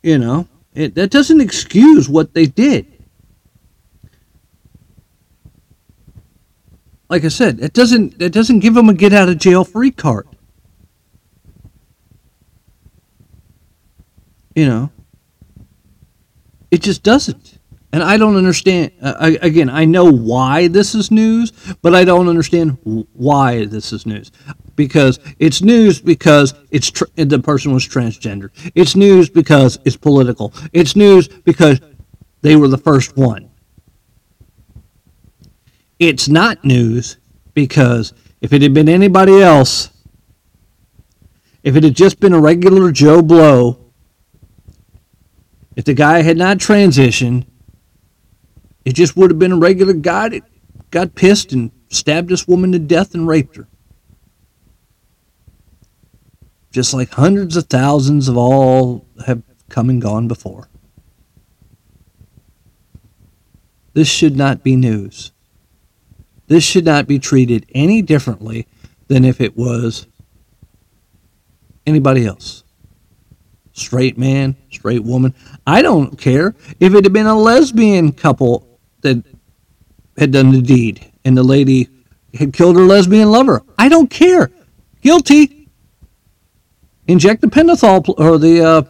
you 0.02 0.18
know, 0.18 0.48
that 0.86 1.10
doesn't 1.10 1.40
excuse 1.40 2.08
what 2.08 2.34
they 2.34 2.46
did. 2.46 2.86
Like 7.08 7.24
I 7.24 7.28
said, 7.28 7.60
it 7.60 7.72
doesn't 7.72 8.20
it 8.20 8.32
doesn't 8.32 8.60
give 8.60 8.74
them 8.74 8.88
a 8.88 8.94
get 8.94 9.12
out 9.12 9.28
of 9.28 9.38
jail 9.38 9.64
free 9.64 9.90
card. 9.90 10.28
You 14.54 14.66
know, 14.66 14.90
it 16.70 16.82
just 16.82 17.02
doesn't. 17.02 17.58
And 17.92 18.02
I 18.02 18.18
don't 18.18 18.36
understand. 18.36 18.92
Uh, 19.00 19.14
I, 19.18 19.38
again, 19.40 19.70
I 19.70 19.86
know 19.86 20.12
why 20.12 20.68
this 20.68 20.94
is 20.94 21.10
news, 21.10 21.52
but 21.80 21.94
I 21.94 22.04
don't 22.04 22.28
understand 22.28 22.76
why 22.84 23.64
this 23.64 23.92
is 23.92 24.04
news. 24.04 24.30
Because 24.78 25.18
it's 25.40 25.60
news 25.60 26.00
because 26.00 26.54
it's 26.70 26.90
the 27.16 27.40
person 27.40 27.74
was 27.74 27.86
transgender. 27.86 28.50
It's 28.76 28.96
news 28.96 29.28
because 29.28 29.78
it's 29.84 29.96
political. 29.96 30.54
It's 30.72 30.96
news 30.96 31.28
because 31.28 31.80
they 32.42 32.56
were 32.56 32.68
the 32.68 32.78
first 32.78 33.16
one. 33.16 33.50
It's 35.98 36.28
not 36.28 36.64
news 36.64 37.18
because 37.54 38.14
if 38.40 38.52
it 38.52 38.62
had 38.62 38.72
been 38.72 38.88
anybody 38.88 39.42
else, 39.42 39.90
if 41.64 41.76
it 41.76 41.84
had 41.84 41.96
just 41.96 42.20
been 42.20 42.32
a 42.32 42.40
regular 42.40 42.92
Joe 42.92 43.20
Blow, 43.20 43.92
if 45.76 45.84
the 45.84 45.94
guy 45.94 46.22
had 46.22 46.36
not 46.38 46.58
transitioned, 46.58 47.46
It 48.84 48.94
just 48.94 49.16
would 49.16 49.30
have 49.30 49.38
been 49.38 49.52
a 49.52 49.56
regular 49.58 49.92
guy 49.92 50.30
that 50.30 50.42
got 50.90 51.14
pissed 51.14 51.52
and 51.52 51.70
stabbed 51.90 52.30
this 52.30 52.48
woman 52.48 52.72
to 52.72 52.78
death 52.78 53.14
and 53.14 53.28
raped 53.28 53.56
her. 53.56 53.68
Just 56.70 56.92
like 56.92 57.10
hundreds 57.10 57.56
of 57.56 57.66
thousands 57.66 58.28
of 58.28 58.36
all 58.36 59.06
have 59.26 59.42
come 59.68 59.90
and 59.90 60.00
gone 60.02 60.28
before. 60.28 60.68
This 63.94 64.08
should 64.08 64.36
not 64.36 64.62
be 64.62 64.76
news. 64.76 65.32
This 66.46 66.64
should 66.64 66.84
not 66.84 67.06
be 67.06 67.18
treated 67.18 67.66
any 67.74 68.00
differently 68.00 68.66
than 69.08 69.24
if 69.24 69.40
it 69.40 69.56
was 69.56 70.06
anybody 71.86 72.26
else. 72.26 72.64
Straight 73.72 74.18
man, 74.18 74.56
straight 74.70 75.04
woman. 75.04 75.34
I 75.66 75.82
don't 75.82 76.18
care 76.18 76.54
if 76.80 76.94
it 76.94 77.04
had 77.04 77.12
been 77.12 77.26
a 77.26 77.38
lesbian 77.38 78.12
couple 78.12 78.78
that 79.02 79.24
had 80.16 80.32
done 80.32 80.52
the 80.52 80.62
deed 80.62 81.10
and 81.24 81.36
the 81.36 81.42
lady 81.42 81.88
had 82.34 82.52
killed 82.52 82.76
her 82.76 82.82
lesbian 82.82 83.30
lover. 83.30 83.62
I 83.78 83.88
don't 83.88 84.10
care. 84.10 84.50
Guilty. 85.02 85.57
Inject 87.08 87.40
the 87.40 87.46
pentothal 87.46 88.14
or 88.18 88.38
the 88.38 88.62
uh, 88.62 88.82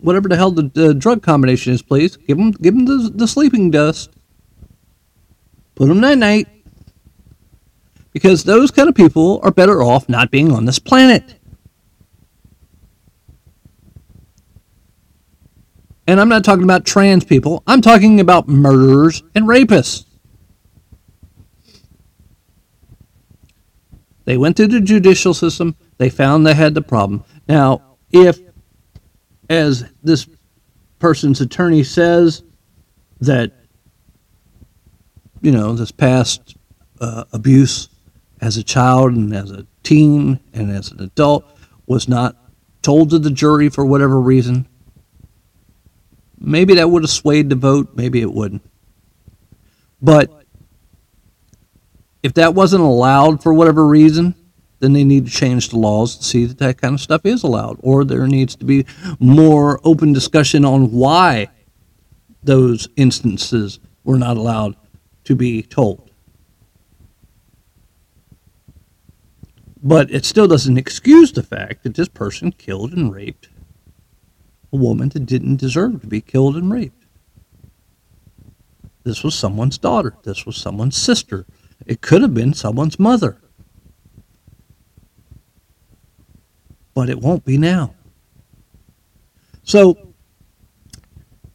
whatever 0.00 0.28
the 0.28 0.36
hell 0.36 0.52
the, 0.52 0.94
drug 0.94 1.22
combination 1.22 1.72
is, 1.72 1.82
please. 1.82 2.16
Give 2.16 2.38
them, 2.38 2.52
give 2.52 2.74
them 2.74 2.86
the, 2.86 3.10
the 3.12 3.26
sleeping 3.26 3.72
dust. 3.72 4.10
Put 5.74 5.88
them 5.88 6.00
night 6.00 6.18
night. 6.18 6.48
Because 8.12 8.44
those 8.44 8.70
kind 8.70 8.88
of 8.88 8.94
people 8.94 9.40
are 9.42 9.50
better 9.50 9.82
off 9.82 10.08
not 10.08 10.30
being 10.30 10.52
on 10.52 10.64
this 10.64 10.78
planet. 10.78 11.34
And 16.06 16.20
I'm 16.20 16.28
not 16.28 16.44
talking 16.44 16.62
about 16.62 16.86
trans 16.86 17.24
people, 17.24 17.64
I'm 17.66 17.82
talking 17.82 18.20
about 18.20 18.46
murderers 18.46 19.24
and 19.34 19.46
rapists. 19.46 20.04
They 24.24 24.36
went 24.36 24.56
through 24.56 24.68
the 24.68 24.80
judicial 24.80 25.34
system, 25.34 25.76
they 25.98 26.10
found 26.10 26.46
they 26.46 26.54
had 26.54 26.74
the 26.74 26.82
problem. 26.82 27.24
Now, 27.48 27.96
if, 28.10 28.38
as 29.48 29.84
this 30.02 30.28
person's 30.98 31.40
attorney 31.40 31.84
says, 31.84 32.42
that, 33.20 33.52
you 35.40 35.52
know, 35.52 35.74
this 35.74 35.90
past 35.90 36.56
uh, 37.00 37.24
abuse 37.32 37.88
as 38.40 38.56
a 38.56 38.62
child 38.62 39.12
and 39.12 39.34
as 39.34 39.50
a 39.50 39.66
teen 39.82 40.40
and 40.52 40.70
as 40.70 40.90
an 40.90 41.00
adult 41.00 41.44
was 41.86 42.08
not 42.08 42.36
told 42.82 43.10
to 43.10 43.18
the 43.18 43.30
jury 43.30 43.68
for 43.68 43.86
whatever 43.86 44.20
reason, 44.20 44.68
Maybe 46.38 46.74
that 46.74 46.90
would 46.90 47.02
have 47.02 47.10
swayed 47.10 47.48
the 47.48 47.56
vote, 47.56 47.90
maybe 47.94 48.20
it 48.20 48.32
wouldn't. 48.32 48.62
But 50.02 50.44
if 52.22 52.34
that 52.34 52.54
wasn't 52.54 52.82
allowed 52.82 53.42
for 53.42 53.54
whatever 53.54 53.86
reason, 53.86 54.34
then 54.78 54.92
they 54.92 55.04
need 55.04 55.26
to 55.26 55.32
change 55.32 55.70
the 55.70 55.78
laws 55.78 56.16
to 56.16 56.24
see 56.24 56.44
that 56.44 56.58
that 56.58 56.80
kind 56.80 56.94
of 56.94 57.00
stuff 57.00 57.24
is 57.24 57.42
allowed. 57.42 57.78
Or 57.80 58.04
there 58.04 58.26
needs 58.26 58.54
to 58.56 58.64
be 58.64 58.86
more 59.18 59.80
open 59.84 60.12
discussion 60.12 60.64
on 60.64 60.92
why 60.92 61.48
those 62.42 62.88
instances 62.96 63.80
were 64.04 64.18
not 64.18 64.36
allowed 64.36 64.76
to 65.24 65.34
be 65.34 65.62
told. 65.62 66.10
But 69.82 70.10
it 70.10 70.24
still 70.24 70.48
doesn't 70.48 70.78
excuse 70.78 71.32
the 71.32 71.42
fact 71.42 71.82
that 71.82 71.94
this 71.94 72.08
person 72.08 72.52
killed 72.52 72.92
and 72.92 73.12
raped 73.12 73.48
a 74.72 74.76
woman 74.76 75.08
that 75.10 75.26
didn't 75.26 75.56
deserve 75.56 76.00
to 76.00 76.06
be 76.06 76.20
killed 76.20 76.56
and 76.56 76.72
raped. 76.72 77.04
This 79.04 79.22
was 79.22 79.36
someone's 79.36 79.78
daughter. 79.78 80.16
This 80.24 80.44
was 80.44 80.56
someone's 80.56 80.96
sister. 80.96 81.46
It 81.86 82.00
could 82.00 82.22
have 82.22 82.34
been 82.34 82.54
someone's 82.54 82.98
mother. 82.98 83.38
But 86.96 87.10
it 87.10 87.20
won't 87.20 87.44
be 87.44 87.58
now. 87.58 87.94
So, 89.64 90.14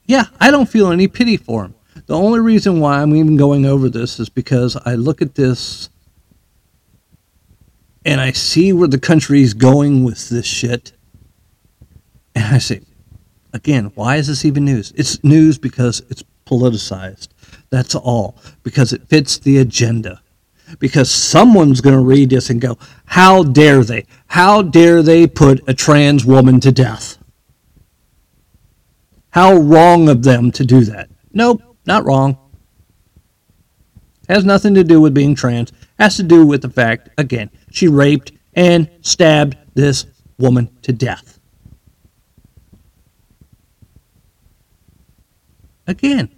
yeah, 0.06 0.25
I 0.39 0.51
don't 0.51 0.69
feel 0.69 0.91
any 0.91 1.08
pity 1.08 1.36
for 1.36 1.65
him. 1.65 1.73
The 2.06 2.15
only 2.15 2.39
reason 2.39 2.80
why 2.80 3.01
I'm 3.01 3.15
even 3.15 3.38
going 3.38 3.65
over 3.65 3.89
this 3.89 4.19
is 4.19 4.30
because 4.30 4.77
I 4.86 4.93
look 4.93 5.19
at 5.19 5.34
this 5.34 5.89
and 8.06 8.21
I 8.21 8.34
see 8.34 8.71
where 8.71 8.88
the 8.88 8.99
country's 8.99 9.56
going 9.56 10.04
with 10.04 10.30
this 10.30 10.45
shit. 10.45 10.91
And 12.36 12.45
I 12.54 12.60
say, 12.60 12.82
Again, 13.51 13.91
why 13.95 14.17
is 14.17 14.27
this 14.27 14.45
even 14.45 14.63
news? 14.63 14.93
It's 14.95 15.23
news 15.23 15.58
because 15.58 16.04
it's 16.10 16.23
politicized. 16.45 17.30
That's 17.71 17.95
all. 17.95 18.38
Because 18.62 18.93
it 18.93 19.10
fits 19.10 19.39
the 19.39 19.58
agenda. 19.58 20.20
Because 20.79 21.12
someone's 21.12 21.81
going 21.81 21.95
to 21.95 22.03
read 22.03 22.29
this 22.29 22.49
and 22.49 22.62
go, 22.62 22.77
How 23.05 23.43
dare 23.43 23.84
they? 23.84 24.05
How 24.27 24.62
dare 24.62 25.03
they 25.03 25.27
put 25.27 25.62
a 25.67 25.73
trans 25.73 26.25
woman 26.25 26.60
to 26.62 26.71
death? 26.71 27.17
How 29.31 29.55
wrong 29.55 30.10
of 30.10 30.23
them 30.23 30.51
to 30.51 30.65
do 30.65 30.81
that. 30.86 31.10
Nope, 31.31 31.62
not 31.86 32.05
wrong. 32.05 32.38
Has 34.27 34.45
nothing 34.45 34.73
to 34.75 34.84
do 34.84 35.01
with 35.01 35.13
being 35.13 35.36
trans. 35.36 35.71
Has 35.99 36.17
to 36.17 36.23
do 36.23 36.45
with 36.45 36.62
the 36.62 36.69
fact, 36.69 37.10
again, 37.17 37.49
she 37.71 37.88
raped 37.88 38.31
and 38.53 38.89
stabbed 39.01 39.57
this 39.73 40.05
woman 40.38 40.69
to 40.81 40.91
death. 40.91 41.39
Again, 45.88 46.29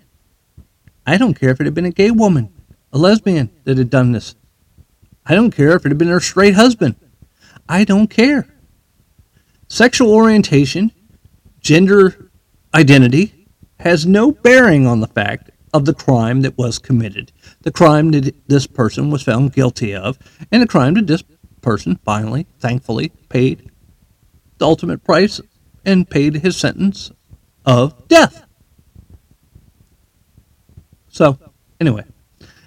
I 1.05 1.17
don't 1.17 1.33
care 1.33 1.49
if 1.49 1.59
it 1.59 1.65
had 1.65 1.73
been 1.73 1.85
a 1.85 1.91
gay 1.91 2.11
woman, 2.11 2.52
a 2.93 2.97
lesbian 2.97 3.49
that 3.65 3.77
had 3.77 3.89
done 3.89 4.11
this. 4.11 4.35
I 5.25 5.35
don't 5.35 5.51
care 5.51 5.75
if 5.75 5.85
it 5.85 5.89
had 5.89 5.97
been 5.97 6.07
her 6.09 6.19
straight 6.19 6.53
husband. 6.53 6.95
I 7.67 7.83
don't 7.83 8.07
care. 8.07 8.47
Sexual 9.67 10.13
orientation, 10.13 10.91
gender 11.59 12.29
identity 12.73 13.47
has 13.79 14.05
no 14.05 14.31
bearing 14.31 14.85
on 14.85 14.99
the 14.99 15.07
fact 15.07 15.49
of 15.73 15.85
the 15.85 15.93
crime 15.93 16.41
that 16.41 16.57
was 16.57 16.77
committed, 16.77 17.31
the 17.63 17.71
crime 17.71 18.11
that 18.11 18.35
this 18.47 18.67
person 18.67 19.09
was 19.09 19.23
found 19.23 19.53
guilty 19.53 19.95
of, 19.95 20.19
and 20.51 20.61
the 20.61 20.67
crime 20.67 20.93
that 20.93 21.07
this 21.07 21.23
person 21.61 21.99
finally, 22.05 22.45
thankfully, 22.59 23.09
paid 23.29 23.71
the 24.59 24.65
ultimate 24.65 25.03
price 25.03 25.41
and 25.83 26.09
paid 26.09 26.35
his 26.35 26.55
sentence 26.55 27.11
of 27.65 28.07
death. 28.07 28.45
So, 31.07 31.39
anyway, 31.79 32.03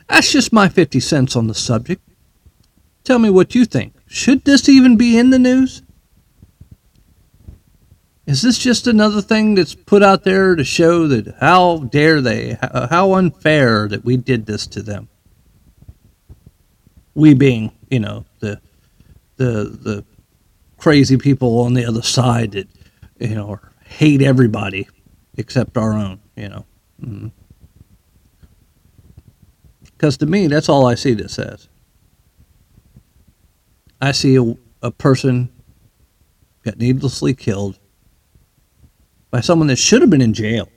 that's 0.09 0.33
just 0.33 0.53
my 0.53 0.69
50 0.69 1.01
cents 1.01 1.37
on 1.37 1.47
the 1.47 1.55
subject. 1.55 2.03
Tell 3.05 3.19
me 3.19 3.31
what 3.31 3.55
you 3.55 3.64
think. 3.64 3.95
Should 4.07 4.45
this 4.45 4.69
even 4.69 4.97
be 4.97 5.19
in 5.19 5.31
the 5.31 5.38
news? 5.38 5.83
Is 8.27 8.42
this 8.42 8.59
just 8.59 8.88
another 8.88 9.23
thing 9.23 9.55
that's 9.55 9.75
put 9.75 10.03
out 10.03 10.25
there 10.25 10.57
to 10.57 10.64
show 10.64 11.07
that 11.07 11.37
how 11.38 11.79
dare 11.79 12.21
they, 12.21 12.59
how 12.90 13.14
unfair 13.14 13.87
that 13.87 14.05
we 14.05 14.16
did 14.16 14.47
this 14.47 14.66
to 14.69 14.83
them? 14.83 15.09
We 17.14 17.35
being, 17.35 17.73
you 17.88 18.01
know, 18.01 18.27
the 18.40 18.61
the 19.37 19.64
the 19.64 20.05
crazy 20.77 21.16
people 21.16 21.61
on 21.61 21.75
the 21.75 21.85
other 21.85 22.03
side 22.03 22.53
that, 22.53 22.69
you 23.19 23.35
know, 23.35 23.61
hate 23.85 24.23
everybody 24.23 24.88
except 25.37 25.77
our 25.77 25.92
own, 25.92 26.21
you 26.35 26.49
know. 26.49 26.66
Mm-hmm. 27.01 27.29
Because 29.96 30.16
to 30.18 30.26
me, 30.26 30.46
that's 30.46 30.68
all 30.68 30.87
I 30.87 30.94
see 30.94 31.14
that 31.14 31.30
says. 31.30 31.68
I 34.00 34.12
see 34.12 34.37
a, 34.37 34.54
a 34.82 34.90
person 34.90 35.50
got 36.64 36.78
needlessly 36.78 37.35
killed 37.35 37.78
by 39.30 39.40
someone 39.40 39.68
that 39.68 39.76
should 39.78 40.02
have 40.02 40.11
been 40.11 40.20
in 40.20 40.35
jail, 40.35 40.68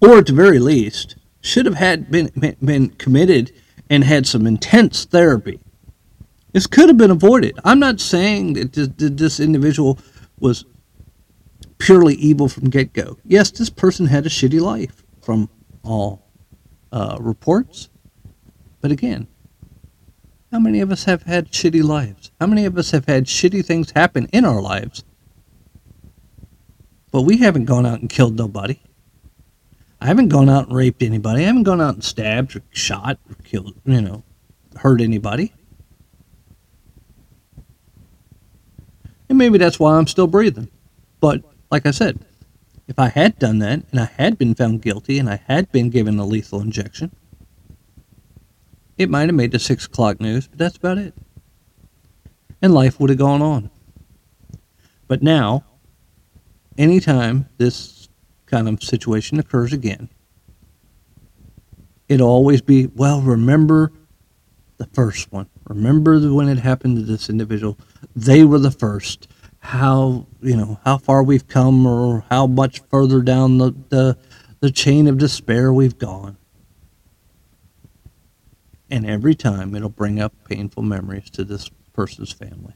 or 0.00 0.18
at 0.18 0.26
the 0.26 0.32
very 0.32 0.58
least, 0.58 1.16
should 1.40 1.66
have 1.66 1.76
had 1.76 2.10
been 2.10 2.30
been 2.62 2.90
committed 2.90 3.52
and 3.88 4.04
had 4.04 4.26
some 4.26 4.46
intense 4.46 5.04
therapy. 5.04 5.58
This 6.52 6.66
could 6.66 6.88
have 6.88 6.98
been 6.98 7.10
avoided. 7.10 7.58
I'm 7.64 7.78
not 7.78 8.00
saying 8.00 8.54
that 8.54 8.72
this, 8.72 8.88
that 8.88 9.16
this 9.16 9.40
individual 9.40 9.98
was 10.38 10.64
purely 11.78 12.14
evil 12.14 12.48
from 12.48 12.70
get 12.70 12.92
go. 12.92 13.18
Yes, 13.24 13.50
this 13.50 13.70
person 13.70 14.06
had 14.06 14.26
a 14.26 14.28
shitty 14.28 14.60
life 14.60 15.04
from 15.22 15.48
all 15.82 16.27
uh, 16.92 17.16
reports. 17.20 17.88
But 18.80 18.90
again, 18.92 19.26
how 20.52 20.58
many 20.58 20.80
of 20.80 20.90
us 20.90 21.04
have 21.04 21.24
had 21.24 21.50
shitty 21.50 21.82
lives? 21.82 22.30
How 22.40 22.46
many 22.46 22.64
of 22.64 22.78
us 22.78 22.90
have 22.92 23.06
had 23.06 23.24
shitty 23.26 23.64
things 23.64 23.90
happen 23.90 24.28
in 24.32 24.44
our 24.44 24.60
lives? 24.60 25.04
But 27.10 27.22
we 27.22 27.38
haven't 27.38 27.64
gone 27.64 27.86
out 27.86 28.00
and 28.00 28.08
killed 28.08 28.36
nobody. 28.36 28.80
I 30.00 30.06
haven't 30.06 30.28
gone 30.28 30.48
out 30.48 30.68
and 30.68 30.76
raped 30.76 31.02
anybody. 31.02 31.42
I 31.42 31.46
haven't 31.46 31.64
gone 31.64 31.80
out 31.80 31.94
and 31.94 32.04
stabbed 32.04 32.54
or 32.56 32.62
shot 32.70 33.18
or 33.28 33.34
killed, 33.44 33.74
you 33.84 34.00
know, 34.00 34.22
hurt 34.76 35.00
anybody. 35.00 35.52
And 39.28 39.36
maybe 39.36 39.58
that's 39.58 39.78
why 39.78 39.96
I'm 39.96 40.06
still 40.06 40.26
breathing. 40.26 40.70
But 41.20 41.42
like 41.70 41.84
I 41.84 41.90
said, 41.90 42.24
If 42.88 42.98
I 42.98 43.08
had 43.08 43.38
done 43.38 43.58
that 43.58 43.84
and 43.90 44.00
I 44.00 44.06
had 44.06 44.38
been 44.38 44.54
found 44.54 44.80
guilty 44.80 45.18
and 45.18 45.28
I 45.28 45.42
had 45.46 45.70
been 45.70 45.90
given 45.90 46.18
a 46.18 46.24
lethal 46.24 46.60
injection, 46.62 47.14
it 48.96 49.10
might 49.10 49.28
have 49.28 49.34
made 49.34 49.52
the 49.52 49.58
six 49.58 49.84
o'clock 49.84 50.20
news, 50.20 50.48
but 50.48 50.58
that's 50.58 50.78
about 50.78 50.96
it. 50.96 51.14
And 52.62 52.74
life 52.74 52.98
would 52.98 53.10
have 53.10 53.18
gone 53.18 53.42
on. 53.42 53.70
But 55.06 55.22
now, 55.22 55.64
anytime 56.76 57.48
this 57.58 58.08
kind 58.46 58.68
of 58.68 58.82
situation 58.82 59.38
occurs 59.38 59.72
again, 59.72 60.08
it'll 62.08 62.28
always 62.28 62.62
be, 62.62 62.86
well, 62.86 63.20
remember 63.20 63.92
the 64.78 64.86
first 64.86 65.30
one. 65.30 65.48
Remember 65.68 66.18
when 66.32 66.48
it 66.48 66.58
happened 66.58 66.96
to 66.96 67.02
this 67.02 67.28
individual. 67.28 67.76
They 68.16 68.44
were 68.44 68.58
the 68.58 68.70
first. 68.70 69.28
How 69.60 70.26
you 70.40 70.56
know 70.56 70.80
how 70.84 70.98
far 70.98 71.22
we've 71.22 71.46
come, 71.46 71.86
or 71.86 72.24
how 72.30 72.46
much 72.46 72.80
further 72.90 73.20
down 73.20 73.58
the 73.58 73.74
the, 73.88 74.18
the 74.60 74.70
chain 74.70 75.06
of 75.06 75.18
despair 75.18 75.72
we've 75.72 75.98
gone. 75.98 76.36
And 78.90 79.04
every 79.04 79.34
time 79.34 79.74
it'll 79.74 79.90
bring 79.90 80.20
up 80.20 80.32
painful 80.48 80.82
memories 80.82 81.28
to 81.30 81.44
this 81.44 81.70
person's 81.92 82.32
family, 82.32 82.74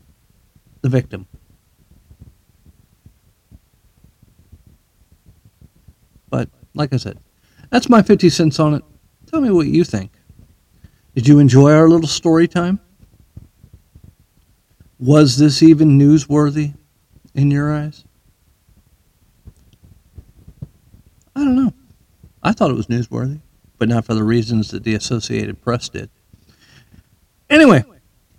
the 0.82 0.90
victim. 0.90 1.26
But 6.28 6.50
like 6.74 6.92
I 6.92 6.96
said, 6.96 7.18
that's 7.70 7.88
my 7.88 8.02
50 8.02 8.28
cents 8.28 8.58
on 8.58 8.74
it. 8.74 8.82
Tell 9.26 9.40
me 9.40 9.50
what 9.50 9.66
you 9.66 9.84
think. 9.84 10.12
Did 11.14 11.28
you 11.28 11.38
enjoy 11.38 11.72
our 11.72 11.88
little 11.88 12.08
story 12.08 12.48
time? 12.48 12.80
Was 15.02 15.36
this 15.36 15.64
even 15.64 15.98
newsworthy 15.98 16.74
in 17.34 17.50
your 17.50 17.74
eyes? 17.74 18.04
I 21.34 21.40
don't 21.40 21.56
know. 21.56 21.72
I 22.40 22.52
thought 22.52 22.70
it 22.70 22.76
was 22.76 22.86
newsworthy, 22.86 23.40
but 23.78 23.88
not 23.88 24.04
for 24.04 24.14
the 24.14 24.22
reasons 24.22 24.70
that 24.70 24.84
the 24.84 24.94
Associated 24.94 25.60
Press 25.60 25.88
did. 25.88 26.08
Anyway, 27.50 27.82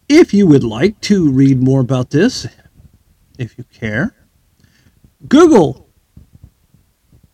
if 0.07 0.33
you 0.33 0.47
would 0.47 0.63
like 0.63 1.01
to 1.01 1.29
read 1.29 1.61
more 1.61 1.81
about 1.81 2.11
this, 2.11 2.47
if 3.37 3.57
you 3.57 3.65
care, 3.65 4.15
Google 5.27 5.89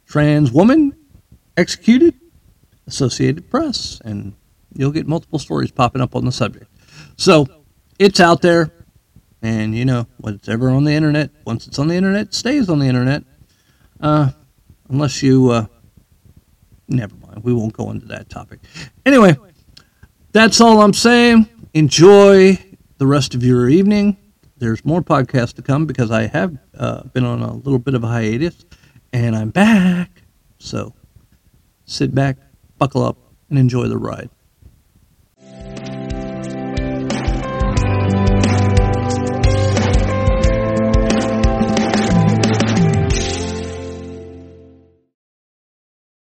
trans 0.07 0.51
woman 0.51 0.97
executed 1.55 2.15
Associated 2.87 3.47
Press, 3.51 4.01
and 4.03 4.33
you'll 4.73 4.89
get 4.89 5.07
multiple 5.07 5.37
stories 5.37 5.69
popping 5.69 6.01
up 6.01 6.15
on 6.15 6.25
the 6.25 6.31
subject. 6.31 6.65
So 7.15 7.45
it's 7.99 8.19
out 8.19 8.41
there, 8.41 8.73
and 9.41 9.75
you 9.75 9.85
know, 9.85 10.07
whatever 10.17 10.69
on 10.69 10.83
the 10.83 10.91
internet, 10.91 11.29
once 11.45 11.67
it's 11.67 11.79
on 11.79 11.87
the 11.87 11.95
internet, 11.95 12.33
stays 12.33 12.69
on 12.69 12.79
the 12.79 12.85
internet. 12.85 13.23
Uh, 14.01 14.31
unless 14.89 15.21
you, 15.23 15.49
uh, 15.49 15.65
never 16.87 17.15
mind, 17.15 17.43
we 17.43 17.53
won't 17.53 17.73
go 17.73 17.91
into 17.91 18.05
that 18.07 18.29
topic. 18.29 18.59
Anyway, 19.05 19.35
that's 20.31 20.61
all 20.61 20.81
I'm 20.81 20.93
saying. 20.93 21.47
Enjoy 21.73 22.57
the 22.97 23.07
rest 23.07 23.35
of 23.35 23.43
your 23.43 23.69
evening. 23.69 24.17
There's 24.57 24.83
more 24.83 25.01
podcasts 25.01 25.53
to 25.53 25.61
come 25.61 25.85
because 25.85 26.11
I 26.11 26.27
have 26.27 26.57
uh, 26.77 27.03
been 27.03 27.23
on 27.23 27.41
a 27.41 27.53
little 27.53 27.79
bit 27.79 27.93
of 27.93 28.03
a 28.03 28.07
hiatus, 28.07 28.65
and 29.13 29.35
I'm 29.35 29.51
back. 29.51 30.23
So 30.57 30.93
sit 31.85 32.13
back, 32.13 32.37
buckle 32.77 33.03
up, 33.03 33.17
and 33.49 33.57
enjoy 33.57 33.87
the 33.87 33.97
ride. 33.97 34.29